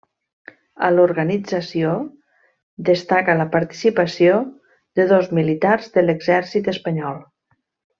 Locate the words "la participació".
3.43-4.43